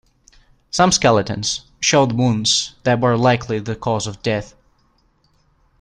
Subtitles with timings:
[0.71, 4.55] Some skeletons showed wounds that were likely the cause of death.